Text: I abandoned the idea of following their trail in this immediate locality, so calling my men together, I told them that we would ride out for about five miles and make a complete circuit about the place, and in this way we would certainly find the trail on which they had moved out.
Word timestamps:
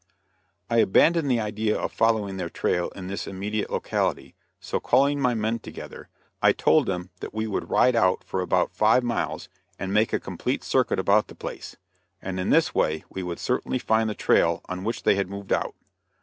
I 0.67 0.77
abandoned 0.77 1.29
the 1.29 1.39
idea 1.39 1.77
of 1.77 1.91
following 1.91 2.37
their 2.37 2.49
trail 2.49 2.89
in 2.95 3.05
this 3.05 3.27
immediate 3.27 3.69
locality, 3.69 4.33
so 4.59 4.79
calling 4.79 5.19
my 5.19 5.35
men 5.35 5.59
together, 5.59 6.09
I 6.41 6.53
told 6.53 6.87
them 6.87 7.11
that 7.19 7.35
we 7.35 7.45
would 7.45 7.69
ride 7.69 7.95
out 7.95 8.23
for 8.23 8.41
about 8.41 8.73
five 8.75 9.03
miles 9.03 9.47
and 9.77 9.93
make 9.93 10.11
a 10.11 10.19
complete 10.19 10.63
circuit 10.63 10.97
about 10.97 11.27
the 11.27 11.35
place, 11.35 11.75
and 12.19 12.39
in 12.39 12.49
this 12.49 12.73
way 12.73 13.03
we 13.11 13.21
would 13.21 13.37
certainly 13.37 13.77
find 13.77 14.09
the 14.09 14.15
trail 14.15 14.63
on 14.67 14.83
which 14.83 15.03
they 15.03 15.13
had 15.13 15.29
moved 15.29 15.53
out. 15.53 15.75